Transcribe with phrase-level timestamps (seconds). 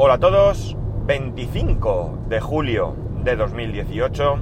[0.00, 0.76] Hola a todos,
[1.06, 4.38] 25 de julio de 2018.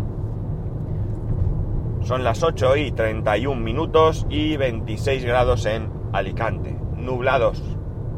[2.02, 6.76] Son las 8 y 31 minutos y 26 grados en Alicante.
[6.98, 7.62] Nublados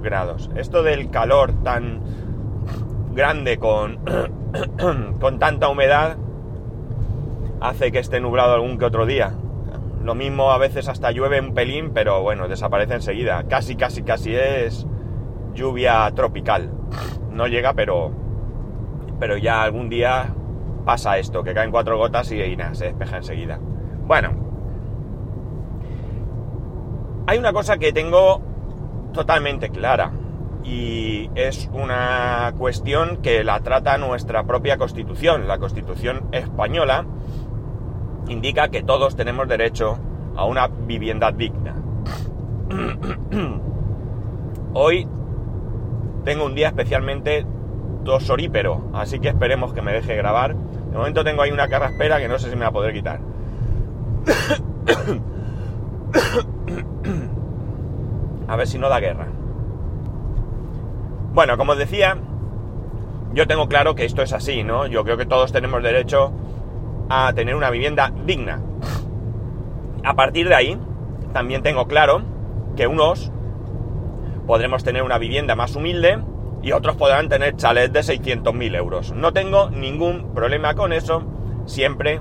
[0.03, 0.51] grados.
[0.57, 2.03] Esto del calor tan
[3.13, 4.01] grande con,
[5.21, 6.17] con tanta humedad
[7.61, 9.33] hace que esté nublado algún que otro día.
[10.03, 13.45] Lo mismo a veces hasta llueve un pelín, pero bueno, desaparece enseguida.
[13.45, 14.89] Casi, casi, casi es
[15.55, 16.73] lluvia tropical.
[17.39, 18.11] No llega, pero,
[19.21, 20.35] pero ya algún día
[20.85, 23.61] pasa esto, que caen cuatro gotas y, y nada, se despeja enseguida.
[24.09, 24.31] Bueno,
[27.29, 28.43] hay una cosa que tengo
[29.13, 30.11] totalmente clara
[30.65, 35.47] y es una cuestión que la trata nuestra propia constitución.
[35.47, 37.07] La constitución española
[38.27, 39.97] indica que todos tenemos derecho
[40.35, 41.77] a una vivienda digna.
[44.75, 45.07] Hoy
[46.29, 47.47] tengo un día especialmente
[48.05, 50.55] dosorípero, así que esperemos que me deje grabar.
[50.55, 53.21] De momento tengo ahí una carraspera que no sé si me va a poder quitar.
[58.47, 59.29] A ver si no da guerra.
[61.33, 62.19] Bueno, como os decía,
[63.33, 64.87] yo tengo claro que esto es así, ¿no?
[64.87, 66.31] Yo creo que todos tenemos derecho
[67.09, 68.61] a tener una vivienda digna.
[70.05, 70.79] A partir de ahí,
[71.33, 72.21] también tengo claro
[72.77, 73.33] que unos
[74.49, 76.19] podremos tener una vivienda más humilde
[76.63, 79.13] y otros podrán tener chalets de 600.000 euros.
[79.13, 81.23] No tengo ningún problema con eso,
[81.67, 82.21] siempre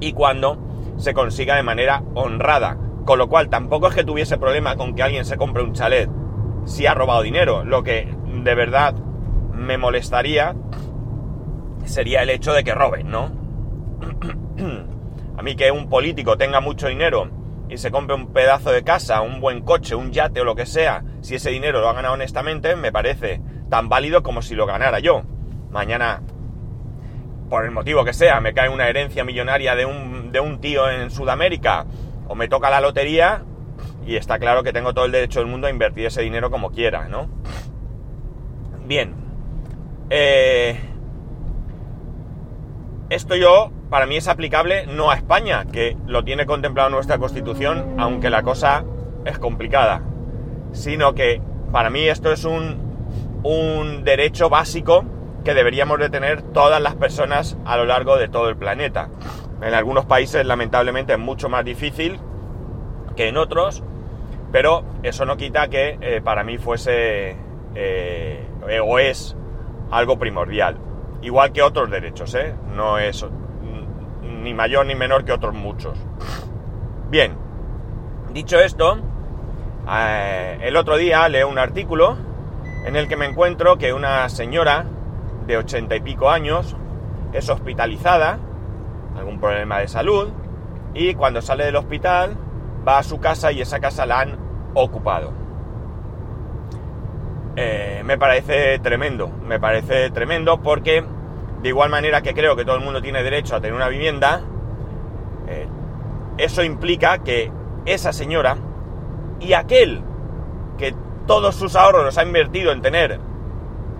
[0.00, 0.58] y cuando
[0.96, 2.78] se consiga de manera honrada.
[3.04, 6.08] Con lo cual tampoco es que tuviese problema con que alguien se compre un chalet
[6.64, 7.64] si ha robado dinero.
[7.64, 8.08] Lo que
[8.42, 8.94] de verdad
[9.52, 10.54] me molestaría
[11.84, 13.30] sería el hecho de que roben, ¿no?
[15.36, 17.28] A mí que un político tenga mucho dinero
[17.68, 20.64] y se compre un pedazo de casa, un buen coche, un yate o lo que
[20.64, 24.66] sea, si ese dinero lo ha ganado honestamente, me parece tan válido como si lo
[24.66, 25.22] ganara yo.
[25.70, 26.20] Mañana,
[27.48, 30.90] por el motivo que sea, me cae una herencia millonaria de un, de un tío
[30.90, 31.86] en Sudamérica
[32.28, 33.42] o me toca la lotería
[34.06, 36.70] y está claro que tengo todo el derecho del mundo a invertir ese dinero como
[36.70, 37.26] quiera, ¿no?
[38.84, 39.14] Bien.
[40.10, 40.78] Eh,
[43.08, 47.94] esto yo, para mí es aplicable no a España, que lo tiene contemplado nuestra Constitución,
[47.98, 48.84] aunque la cosa
[49.24, 50.02] es complicada,
[50.74, 51.40] sino que
[51.72, 55.04] para mí esto es un, un derecho básico
[55.44, 59.08] que deberíamos de tener todas las personas a lo largo de todo el planeta.
[59.62, 62.18] En algunos países, lamentablemente, es mucho más difícil
[63.16, 63.82] que en otros,
[64.52, 67.36] pero eso no quita que eh, para mí fuese
[67.74, 68.46] eh,
[68.82, 69.36] o es
[69.90, 70.76] algo primordial.
[71.22, 72.54] Igual que otros derechos, ¿eh?
[72.74, 73.24] No es
[74.22, 75.98] ni mayor ni menor que otros muchos.
[77.08, 77.34] Bien,
[78.32, 78.98] dicho esto,
[79.90, 82.16] eh, el otro día leo un artículo
[82.86, 84.86] en el que me encuentro que una señora
[85.46, 86.76] de ochenta y pico años
[87.32, 88.38] es hospitalizada,
[89.16, 90.28] algún problema de salud,
[90.94, 92.36] y cuando sale del hospital
[92.86, 94.38] va a su casa y esa casa la han
[94.74, 95.32] ocupado.
[97.56, 101.04] Eh, me parece tremendo, me parece tremendo porque
[101.62, 104.42] de igual manera que creo que todo el mundo tiene derecho a tener una vivienda,
[105.46, 105.66] eh,
[106.36, 107.50] eso implica que
[107.86, 108.56] esa señora
[109.40, 110.02] y aquel
[110.78, 110.94] que
[111.26, 113.20] todos sus ahorros los ha invertido en tener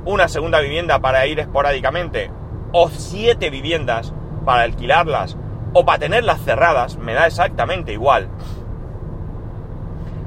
[0.04, 2.30] una segunda vivienda para ir esporádicamente,
[2.72, 4.12] o siete viviendas
[4.44, 5.36] para alquilarlas,
[5.72, 8.28] o para tenerlas cerradas, me da exactamente igual,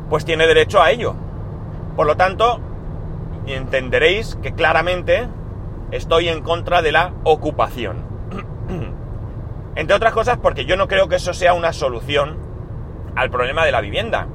[0.09, 1.15] pues tiene derecho a ello.
[1.95, 2.59] Por lo tanto,
[3.45, 5.27] entenderéis que claramente
[5.91, 8.05] estoy en contra de la ocupación.
[9.75, 12.37] Entre otras cosas porque yo no creo que eso sea una solución
[13.15, 14.27] al problema de la vivienda.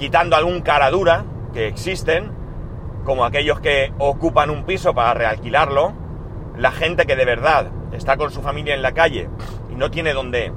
[0.00, 2.32] Quitando algún cara dura que existen,
[3.04, 5.92] como aquellos que ocupan un piso para realquilarlo,
[6.56, 9.28] la gente que de verdad está con su familia en la calle
[9.70, 10.54] y no tiene donde,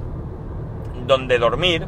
[1.06, 1.86] donde dormir,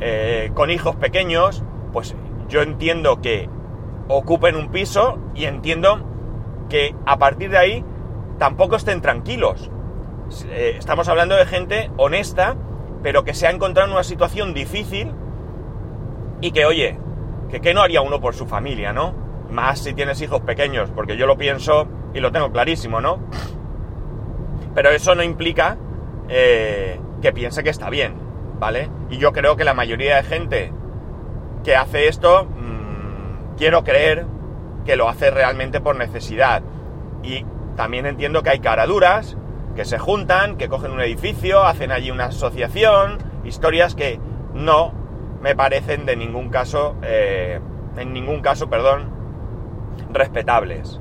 [0.00, 2.16] eh, con hijos pequeños, pues
[2.48, 3.50] yo entiendo que
[4.08, 6.00] ocupen un piso y entiendo
[6.70, 7.84] que a partir de ahí
[8.38, 9.70] tampoco estén tranquilos.
[10.46, 12.56] Eh, estamos hablando de gente honesta,
[13.02, 15.12] pero que se ha encontrado en una situación difícil
[16.40, 16.98] y que, oye,
[17.60, 19.14] que no haría uno por su familia, ¿no?
[19.50, 23.18] Más si tienes hijos pequeños, porque yo lo pienso y lo tengo clarísimo, ¿no?
[24.74, 25.76] Pero eso no implica
[26.28, 28.14] eh, que piense que está bien,
[28.58, 28.90] ¿vale?
[29.10, 30.72] Y yo creo que la mayoría de gente
[31.62, 34.26] que hace esto, mmm, quiero creer
[34.84, 36.62] que lo hace realmente por necesidad.
[37.22, 37.46] Y
[37.76, 39.36] también entiendo que hay caraduras
[39.74, 44.20] que se juntan, que cogen un edificio, hacen allí una asociación, historias que
[44.52, 45.03] no
[45.44, 47.60] me parecen de ningún caso, eh,
[47.98, 49.10] en ningún caso, perdón,
[50.10, 50.98] respetables.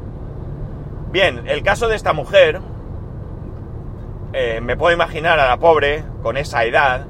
[1.14, 2.60] Bien, el caso de esta mujer,
[4.34, 7.06] eh, me puedo imaginar a la pobre con esa edad,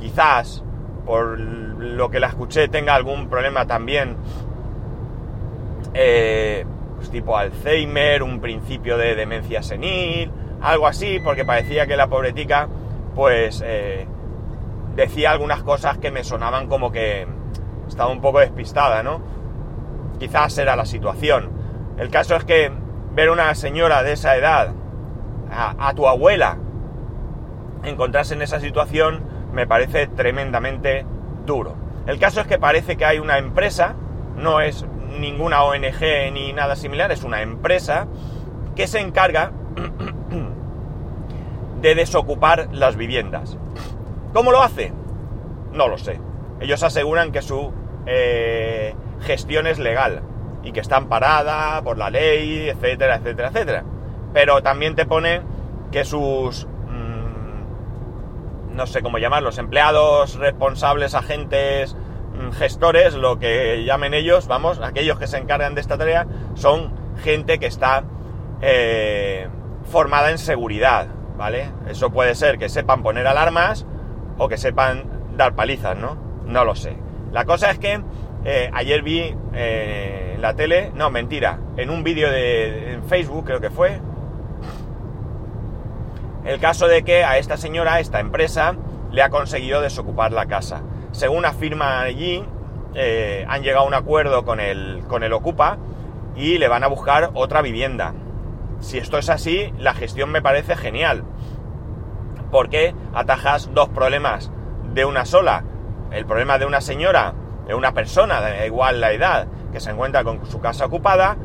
[0.00, 0.64] quizás
[1.04, 4.16] por lo que la escuché tenga algún problema también,
[5.94, 6.66] eh,
[6.96, 12.66] pues tipo Alzheimer, un principio de demencia senil, algo así, porque parecía que la pobretica,
[13.14, 13.62] pues,
[14.96, 17.26] decía algunas cosas que me sonaban como que
[17.86, 19.20] estaba un poco despistada, ¿no?
[20.18, 21.50] Quizás era la situación.
[21.98, 22.72] El caso es que
[23.14, 24.72] ver una señora de esa edad,
[25.50, 26.58] a, tu abuela,
[27.84, 29.22] encontrarse en esa situación,
[29.52, 31.06] me parece tremendamente
[31.44, 31.76] duro.
[32.06, 33.94] El caso es que parece que hay una empresa,
[34.36, 34.84] no es
[35.18, 38.08] ninguna ONG ni nada similar, es una empresa
[38.74, 39.52] que se encarga
[41.80, 43.58] de desocupar las viviendas.
[44.36, 44.92] ¿Cómo lo hace?
[45.72, 46.20] No lo sé.
[46.60, 47.72] Ellos aseguran que su
[48.04, 50.20] eh, gestión es legal
[50.62, 53.84] y que está amparada por la ley, etcétera, etcétera, etcétera.
[54.34, 55.40] Pero también te pone
[55.90, 64.12] que sus, mm, no sé cómo llamarlos, empleados, responsables, agentes, mm, gestores, lo que llamen
[64.12, 66.92] ellos, vamos, aquellos que se encargan de esta tarea, son
[67.24, 68.04] gente que está
[68.60, 69.48] eh,
[69.90, 71.06] formada en seguridad,
[71.38, 71.70] ¿vale?
[71.88, 73.86] Eso puede ser que sepan poner alarmas
[74.38, 75.04] o que sepan
[75.36, 76.16] dar palizas, ¿no?
[76.46, 76.96] No lo sé.
[77.32, 78.00] La cosa es que
[78.44, 83.44] eh, ayer vi eh, en la tele, no, mentira, en un vídeo de en Facebook
[83.44, 84.00] creo que fue,
[86.44, 88.76] el caso de que a esta señora, a esta empresa,
[89.10, 90.82] le ha conseguido desocupar la casa.
[91.10, 92.44] Según afirma allí,
[92.94, 95.78] eh, han llegado a un acuerdo con el, con el Ocupa
[96.36, 98.14] y le van a buscar otra vivienda.
[98.78, 101.24] Si esto es así, la gestión me parece genial.
[102.50, 104.50] Porque atajas dos problemas
[104.92, 105.64] de una sola.
[106.10, 107.34] El problema de una señora
[107.66, 111.36] de una persona, da igual la edad, que se encuentra con su casa ocupada,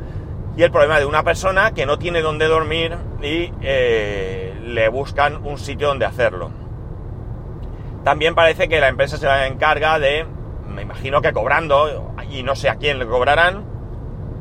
[0.56, 5.45] y el problema de una persona que no tiene dónde dormir y eh, le buscan
[5.45, 6.51] un sitio donde hacerlo.
[8.03, 10.25] También parece que la empresa se encarga de,
[10.68, 13.65] me imagino que cobrando, y no sé a quién le cobrarán,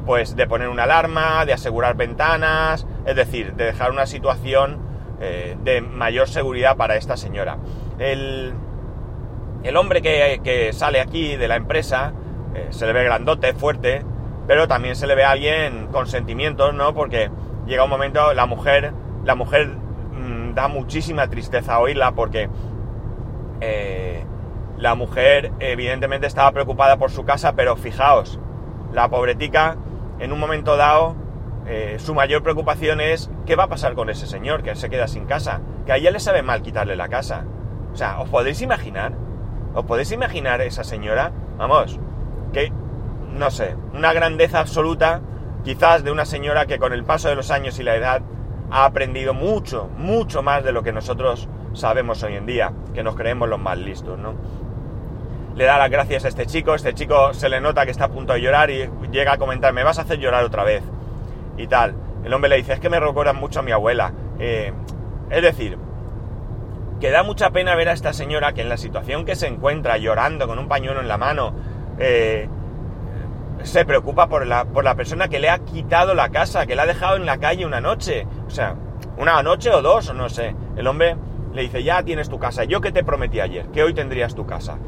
[0.05, 4.90] pues de poner una alarma, de asegurar ventanas, es decir, de dejar una situación
[5.21, 7.59] eh, de mayor seguridad para esta señora.
[7.99, 8.55] El,
[9.63, 12.13] el hombre que, sale aquí de la empresa
[12.55, 14.05] eh, se le ve grandote, fuerte,
[14.47, 16.95] pero también se le ve a alguien con sentimientos, ¿no?
[16.95, 17.31] Porque
[17.67, 18.93] llega un momento, la mujer,
[19.25, 22.49] la mujer mm, da muchísima tristeza oírla porque
[23.61, 24.25] eh,
[24.79, 28.41] la mujer evidentemente estaba preocupada por su casa, pero fijaos,
[28.93, 29.77] la pobretica
[30.19, 31.15] en un momento dado
[31.67, 35.07] eh, su mayor preocupación es qué va a pasar con ese señor que se queda
[35.09, 37.45] sin casa, que a ella le sabe mal quitarle la casa.
[37.93, 39.13] O sea, ¿os podéis imaginar?
[39.75, 41.33] ¿Os podéis imaginar esa señora?
[41.59, 41.99] Vamos,
[42.53, 42.73] que,
[43.33, 45.21] no sé, una grandeza absoluta,
[45.65, 48.23] quizás de una señora que con el paso de los años y la edad
[48.71, 53.17] ha aprendido mucho, mucho más de lo que nosotros sabemos hoy en día, que nos
[53.17, 54.35] creemos los más listos, ¿no?
[55.55, 58.09] Le da las gracias a este chico, este chico se le nota que está a
[58.09, 60.83] punto de llorar y llega a comentar, me vas a hacer llorar otra vez,
[61.63, 61.95] y tal.
[62.25, 64.13] El hombre le dice, es que me recuerdan mucho a mi abuela.
[64.39, 64.73] Eh,
[65.31, 65.79] es decir,
[67.01, 69.97] que da mucha pena ver a esta señora que en la situación que se encuentra
[69.97, 71.55] llorando con un pañuelo en la mano,
[71.99, 72.49] eh,
[73.63, 76.83] se preocupa por la, por la persona que le ha quitado la casa, que la
[76.83, 78.27] ha dejado en la calle una noche.
[78.47, 78.77] O sea,
[79.17, 80.55] una noche o dos, o no sé.
[80.77, 81.17] El hombre
[81.53, 82.65] le dice, ya tienes tu casa.
[82.65, 84.79] Yo que te prometí ayer, que hoy tendrías tu casa.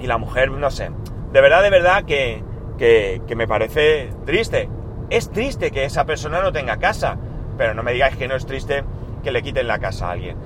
[0.00, 0.90] Y la mujer, no sé.
[1.32, 2.42] De verdad, de verdad que,
[2.78, 4.68] que, que me parece triste.
[5.12, 7.18] Es triste que esa persona no tenga casa.
[7.58, 8.82] Pero no me digáis que no es triste
[9.22, 10.38] que le quiten la casa a alguien.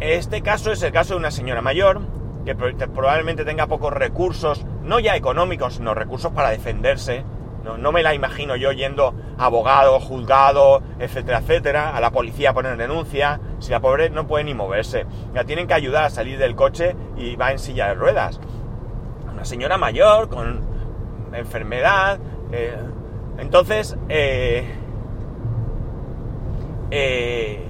[0.00, 2.00] Este caso es el caso de una señora mayor
[2.44, 7.24] que probablemente tenga pocos recursos, no ya económicos, sino recursos para defenderse.
[7.78, 12.76] No, me la imagino yo yendo abogado, juzgado, etcétera, etcétera, a la policía a poner
[12.76, 15.06] denuncia, si la pobre no puede ni moverse.
[15.32, 18.40] La tienen que ayudar a salir del coche y va en silla de ruedas.
[19.32, 20.60] Una señora mayor con
[21.32, 22.18] enfermedad.
[22.50, 22.76] Eh,
[23.38, 24.64] entonces, eh,
[26.90, 27.68] eh,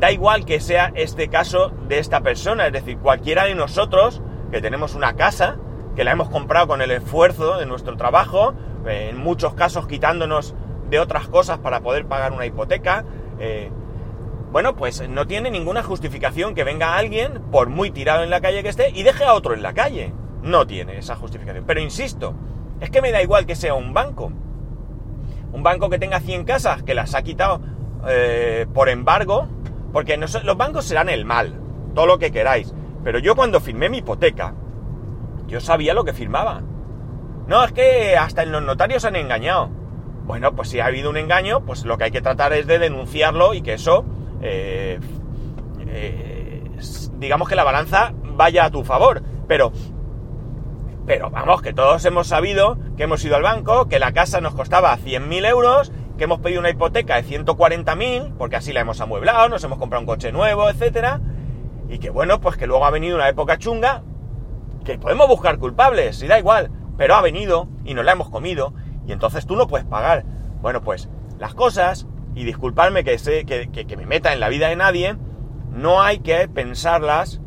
[0.00, 4.60] da igual que sea este caso de esta persona, es decir, cualquiera de nosotros que
[4.60, 5.58] tenemos una casa,
[5.94, 8.54] que la hemos comprado con el esfuerzo de nuestro trabajo,
[8.86, 10.54] eh, en muchos casos quitándonos
[10.90, 13.04] de otras cosas para poder pagar una hipoteca,
[14.52, 18.62] bueno, pues no tiene ninguna justificación que venga alguien, por muy tirado en la calle
[18.62, 20.12] que esté, y deje a otro en la calle.
[20.42, 21.64] No tiene esa justificación.
[21.66, 22.34] Pero insisto,
[22.82, 24.32] es que me da igual que sea un banco.
[25.52, 27.60] Un banco que tenga 100 casas, que las ha quitado
[28.08, 29.46] eh, por embargo,
[29.92, 31.60] porque los bancos serán el mal,
[31.94, 32.74] todo lo que queráis.
[33.04, 34.54] Pero yo cuando firmé mi hipoteca,
[35.46, 36.62] yo sabía lo que firmaba.
[37.46, 39.68] No, es que hasta en los notarios han engañado.
[40.24, 42.80] Bueno, pues si ha habido un engaño, pues lo que hay que tratar es de
[42.80, 44.04] denunciarlo y que eso,
[44.40, 44.98] eh,
[45.86, 46.64] eh,
[47.18, 49.22] digamos que la balanza vaya a tu favor.
[49.46, 49.70] Pero,
[51.06, 54.54] pero vamos, que todos hemos sabido que hemos ido al banco, que la casa nos
[54.54, 59.48] costaba 100.000 euros, que hemos pedido una hipoteca de 140.000, porque así la hemos amueblado,
[59.48, 61.20] nos hemos comprado un coche nuevo, etcétera,
[61.88, 64.02] y que bueno, pues que luego ha venido una época chunga,
[64.84, 68.74] que podemos buscar culpables, y da igual, pero ha venido y nos la hemos comido,
[69.06, 70.24] y entonces tú no puedes pagar.
[70.60, 74.68] Bueno, pues las cosas, y disculparme que, sé, que, que me meta en la vida
[74.68, 75.16] de nadie,
[75.70, 77.40] no hay que pensarlas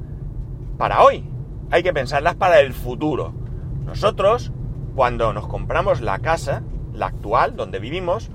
[0.78, 1.30] para hoy,
[1.72, 3.45] hay que pensarlas para el futuro.
[3.86, 4.52] Nosotros,
[4.96, 6.64] cuando nos compramos la casa,
[6.94, 8.32] la actual, donde vivimos,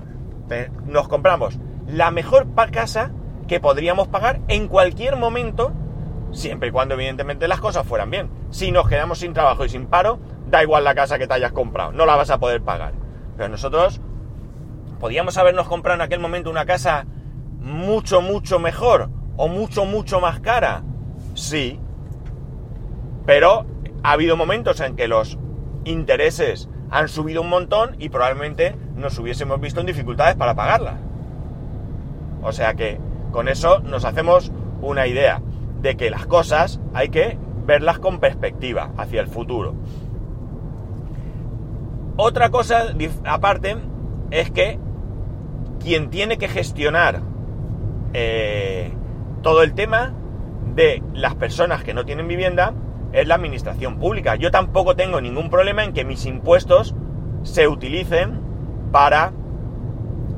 [0.85, 3.11] nos compramos la mejor casa
[3.47, 5.73] que podríamos pagar en cualquier momento,
[6.31, 8.29] siempre y cuando evidentemente las cosas fueran bien.
[8.49, 11.51] Si nos quedamos sin trabajo y sin paro, da igual la casa que te hayas
[11.51, 12.93] comprado, no la vas a poder pagar.
[13.37, 14.01] Pero nosotros
[14.99, 17.05] podíamos habernos comprado en aquel momento una casa
[17.59, 20.83] mucho, mucho mejor o mucho, mucho más cara.
[21.33, 21.79] Sí.
[23.25, 23.65] Pero
[24.03, 25.37] ha habido momentos en que los
[25.85, 30.97] intereses han subido un montón y probablemente nos hubiésemos visto en dificultades para pagarla.
[32.43, 32.99] O sea que
[33.31, 35.41] con eso nos hacemos una idea
[35.81, 39.75] de que las cosas hay que verlas con perspectiva hacia el futuro.
[42.17, 42.93] Otra cosa
[43.25, 43.77] aparte
[44.31, 44.79] es que
[45.79, 47.21] quien tiene que gestionar
[48.13, 48.91] eh,
[49.41, 50.13] todo el tema
[50.75, 52.73] de las personas que no tienen vivienda
[53.13, 54.35] es la administración pública.
[54.35, 56.95] Yo tampoco tengo ningún problema en que mis impuestos
[57.43, 58.39] se utilicen
[58.91, 59.33] para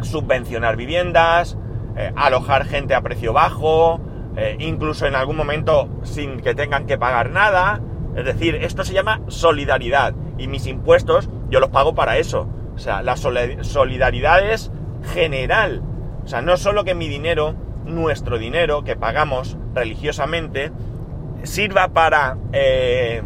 [0.02, 1.58] subvencionar viviendas,
[1.96, 4.02] eh, alojar gente a precio bajo,
[4.36, 7.82] eh, incluso en algún momento sin que tengan que pagar nada.
[8.16, 12.48] Es decir, esto se llama solidaridad y mis impuestos yo los pago para eso.
[12.76, 14.72] O sea, la solidaridad es
[15.14, 15.84] general.
[16.24, 20.72] O sea, no solo que mi dinero, nuestro dinero que pagamos religiosamente,
[21.44, 23.22] sirva para, eh,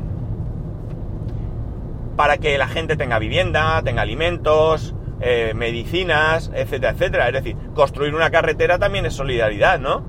[2.16, 7.28] para que la gente tenga vivienda, tenga alimentos, eh, medicinas, etcétera, etcétera.
[7.28, 10.04] Es decir, construir una carretera también es solidaridad, ¿no?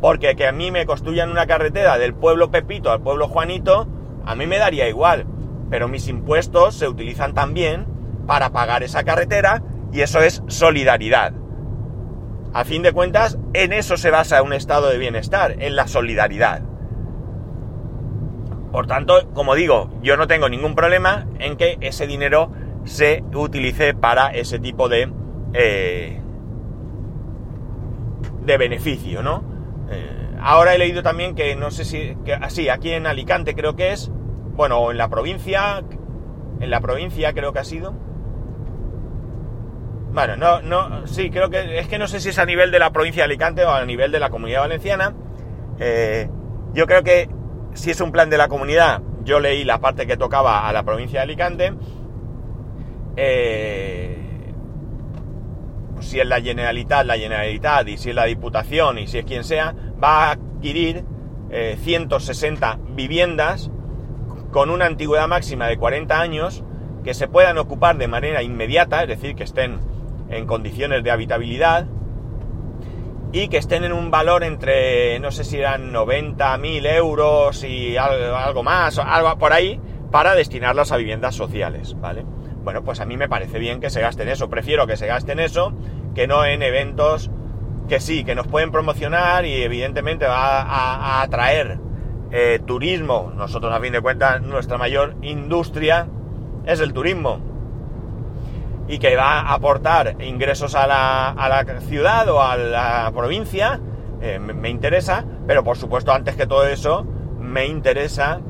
[0.00, 3.86] Porque que a mí me construyan una carretera del pueblo Pepito al pueblo Juanito,
[4.24, 5.26] a mí me daría igual.
[5.70, 7.86] Pero mis impuestos se utilizan también
[8.26, 11.32] para pagar esa carretera y eso es solidaridad.
[12.52, 16.62] A fin de cuentas, en eso se basa un estado de bienestar, en la solidaridad.
[18.74, 22.50] Por tanto, como digo, yo no tengo ningún problema en que ese dinero
[22.82, 25.12] se utilice para ese tipo de,
[25.52, 26.20] eh,
[28.40, 29.44] de beneficio, ¿no?
[29.92, 33.92] Eh, ahora he leído también que no sé si, así, aquí en Alicante creo que
[33.92, 34.10] es,
[34.56, 35.84] bueno, en la provincia,
[36.58, 37.94] en la provincia creo que ha sido.
[40.12, 42.80] Bueno, no, no, sí, creo que es que no sé si es a nivel de
[42.80, 45.14] la provincia de Alicante o a nivel de la comunidad valenciana.
[45.78, 46.28] Eh,
[46.72, 47.28] yo creo que
[47.74, 50.82] si es un plan de la comunidad, yo leí la parte que tocaba a la
[50.84, 51.74] provincia de Alicante.
[53.16, 54.18] Eh,
[56.00, 59.44] si es la Generalitat, la Generalitat, y si es la Diputación, y si es quien
[59.44, 61.04] sea, va a adquirir
[61.82, 63.70] 160 eh, viviendas
[64.50, 66.64] con una antigüedad máxima de 40 años
[67.02, 69.80] que se puedan ocupar de manera inmediata, es decir, que estén
[70.30, 71.86] en condiciones de habitabilidad,
[73.34, 78.62] y que estén en un valor entre, no sé si eran 90.000 euros y algo,
[78.62, 79.80] más, algo por ahí,
[80.12, 82.24] para destinarlas a viviendas sociales, ¿vale?
[82.62, 85.40] Bueno, pues a mí me parece bien que se gasten eso, prefiero que se gasten
[85.40, 85.74] eso
[86.14, 87.28] que no en eventos
[87.88, 91.80] que sí, que nos pueden promocionar y evidentemente va a, atraer
[92.30, 93.32] eh, turismo.
[93.34, 96.06] Nosotros a fin de cuentas nuestra mayor industria
[96.66, 97.53] es el turismo
[98.86, 103.80] y que va a aportar ingresos a la, a la ciudad o a la provincia,
[104.20, 107.04] eh, me, interesa, pero por supuesto antes que todo eso,
[107.38, 108.40] me interesa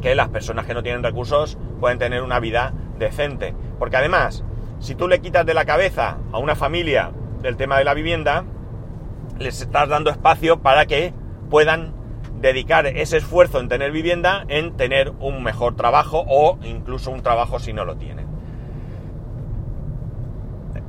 [0.00, 3.54] que las personas que no tienen recursos pueden tener una vida decente.
[3.78, 4.44] Porque además,
[4.78, 7.12] si tú le quitas de la cabeza a una familia
[7.42, 8.44] del tema de la vivienda,
[9.38, 11.14] les estás dando espacio para que
[11.50, 11.94] puedan
[12.40, 17.58] dedicar ese esfuerzo en tener vivienda en tener un mejor trabajo o incluso un trabajo
[17.58, 18.25] si no lo tienen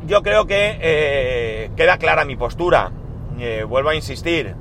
[0.08, 2.92] yo creo que eh, queda clara mi postura.
[3.40, 4.56] Eh, vuelvo a insistir,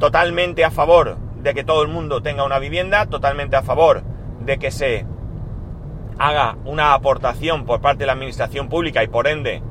[0.00, 4.02] totalmente a favor de que todo el mundo tenga una vivienda, totalmente a favor
[4.40, 5.06] de que se
[6.18, 9.62] haga una aportación por parte de la administración pública y por ende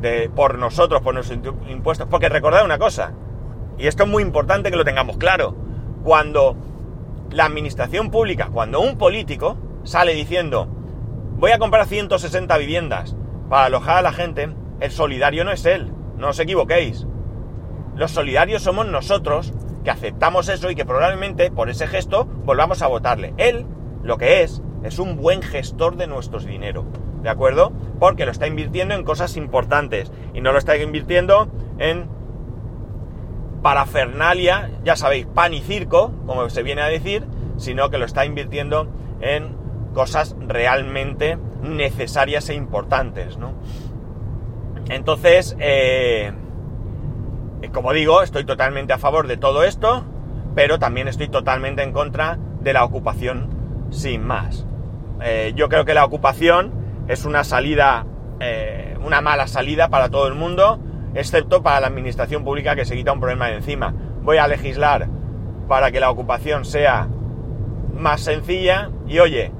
[0.00, 2.06] de, por nosotros, por nuestros impuestos.
[2.08, 3.14] Porque recordad una cosa,
[3.76, 5.56] y esto es muy importante que lo tengamos claro,
[6.04, 6.54] cuando
[7.30, 10.68] la administración pública, cuando un político sale diciendo
[11.38, 13.16] voy a comprar 160 viviendas
[13.48, 14.50] para alojar a la gente,
[14.80, 17.06] el solidario no es él, no os equivoquéis.
[17.96, 19.52] Los solidarios somos nosotros
[19.84, 23.34] que aceptamos eso y que probablemente por ese gesto volvamos a votarle.
[23.36, 23.66] Él,
[24.02, 26.84] lo que es, es un buen gestor de nuestros dinero,
[27.22, 27.72] ¿de acuerdo?
[27.98, 32.08] Porque lo está invirtiendo en cosas importantes y no lo está invirtiendo en
[33.62, 37.26] parafernalia, ya sabéis, pan y circo, como se viene a decir,
[37.56, 38.88] sino que lo está invirtiendo
[39.20, 39.57] en
[39.98, 43.54] cosas realmente necesarias e importantes, ¿no?
[44.88, 46.32] Entonces, eh,
[47.72, 50.04] como digo, estoy totalmente a favor de todo esto,
[50.54, 53.48] pero también estoy totalmente en contra de la ocupación
[53.90, 54.68] sin más.
[55.20, 56.72] Eh, yo creo que la ocupación
[57.08, 58.06] es una salida,
[58.38, 60.78] eh, una mala salida para todo el mundo,
[61.16, 63.92] excepto para la administración pública que se quita un problema de encima.
[64.22, 65.08] Voy a legislar
[65.66, 67.08] para que la ocupación sea
[67.96, 69.50] más sencilla y oye,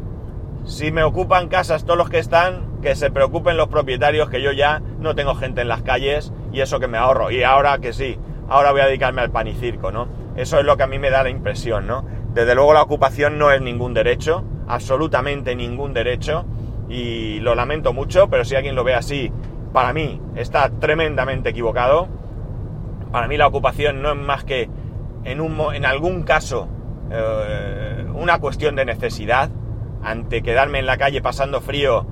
[0.68, 4.52] si me ocupan casas todos los que están, que se preocupen los propietarios que yo
[4.52, 7.30] ya no tengo gente en las calles y eso que me ahorro.
[7.30, 8.18] Y ahora que sí,
[8.50, 10.08] ahora voy a dedicarme al pan y circo, ¿no?
[10.36, 12.04] Eso es lo que a mí me da la impresión, ¿no?
[12.34, 16.44] Desde luego la ocupación no es ningún derecho, absolutamente ningún derecho,
[16.88, 19.32] y lo lamento mucho, pero si alguien lo ve así,
[19.72, 22.08] para mí está tremendamente equivocado.
[23.10, 24.68] Para mí la ocupación no es más que
[25.24, 26.68] en, un, en algún caso
[27.10, 29.50] eh, una cuestión de necesidad.
[30.02, 32.06] Ante quedarme en la calle pasando frío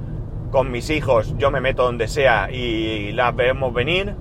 [0.51, 4.15] con mis hijos, yo me meto donde sea y las vemos venir.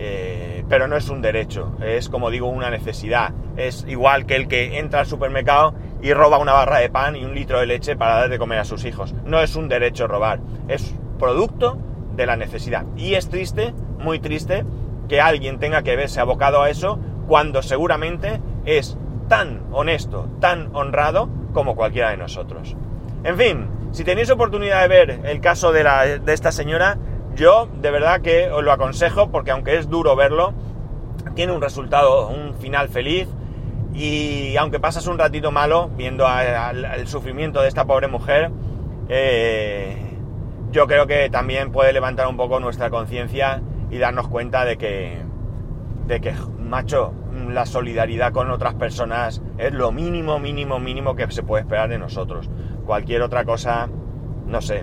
[0.00, 3.32] Eh, pero no es un derecho, es como digo una necesidad.
[3.56, 7.24] Es igual que el que entra al supermercado y roba una barra de pan y
[7.24, 9.14] un litro de leche para dar de comer a sus hijos.
[9.24, 11.78] No es un derecho robar, es producto
[12.14, 12.84] de la necesidad.
[12.96, 14.64] Y es triste, muy triste,
[15.08, 18.96] que alguien tenga que verse abocado a eso cuando seguramente es
[19.28, 22.76] tan honesto, tan honrado como cualquiera de nosotros.
[23.24, 26.98] En fin, si tenéis oportunidad de ver el caso de, esta señora,
[27.34, 30.54] yo de verdad que os lo aconsejo porque aunque es duro verlo,
[31.34, 33.28] tiene un resultado, un final feliz
[33.92, 36.26] y aunque pasas un ratito malo viendo
[36.94, 38.50] el sufrimiento de esta pobre mujer,
[39.08, 39.96] eh,
[40.70, 45.22] yo creo que también puede levantar un poco nuestra conciencia y darnos cuenta de que,
[46.06, 47.14] de que, macho,
[47.48, 51.98] la solidaridad con otras personas es lo mínimo, mínimo, mínimo que se puede esperar de
[51.98, 52.50] nosotros.
[52.88, 53.86] Cualquier otra cosa,
[54.46, 54.82] no sé,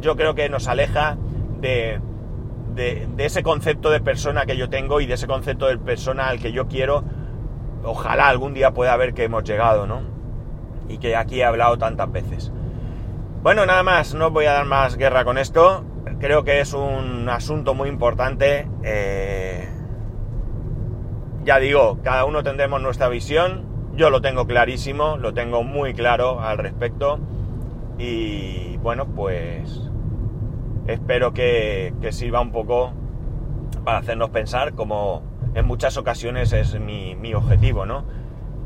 [0.00, 1.16] yo creo que nos aleja
[1.60, 2.00] de,
[2.76, 6.38] de, ese concepto de persona que yo tengo y de ese concepto de persona al
[6.38, 7.02] que yo quiero.
[7.82, 10.02] Ojalá algún día pueda ver que hemos llegado, ¿no?
[10.88, 12.52] Y que aquí he hablado tantas veces.
[13.42, 15.82] Bueno, nada más, no voy a dar más guerra con esto.
[16.20, 18.68] Creo que es un asunto muy importante.
[18.84, 19.68] Eh,
[21.42, 23.73] ya digo, cada uno tendremos nuestra visión.
[23.96, 27.20] Yo lo tengo clarísimo, lo tengo muy claro al respecto.
[27.96, 29.88] Y bueno, pues
[30.88, 32.92] espero que, sirva un poco
[33.84, 35.22] para hacernos pensar, como
[35.54, 38.04] en muchas ocasiones es mi, objetivo, ¿no?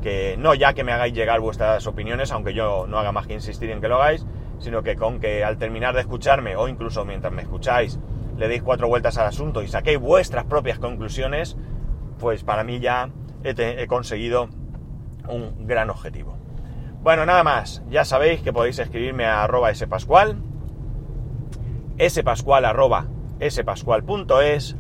[0.01, 3.35] Que no ya que me hagáis llegar vuestras opiniones, aunque yo no haga más que
[3.35, 4.27] insistir en que lo hagáis,
[4.59, 8.01] sino que con que al terminar de escucharme, o incluso mientras me escucháis,
[8.39, 11.59] le deis cuatro vueltas al asunto y saquéis vuestras propias conclusiones,
[12.19, 13.11] pues para mí ya
[13.45, 14.49] he conseguido
[15.29, 16.37] un gran objetivo.
[17.03, 20.43] Bueno, nada más, ya sabéis que podéis escribirme a arroba spascual,
[22.09, 23.07] spascual arroba
[23.41, 24.77] spascual.es,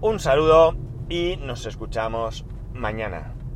[0.00, 0.76] un saludo
[1.08, 3.37] y nos escuchamos mañana.